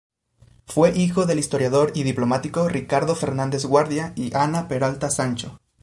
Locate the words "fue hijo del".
0.65-1.37